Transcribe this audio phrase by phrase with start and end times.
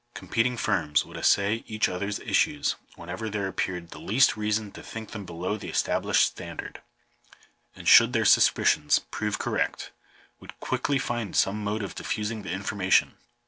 [0.15, 4.81] Competing firms would assay each other s issues whenever there appeared the least reason to
[4.81, 6.81] think them below the established standard,
[7.75, 8.97] and should their suspicions.
[9.11, 9.91] prove cor rect,
[10.39, 13.13] would quickly find some mode of diffusing the informa tion.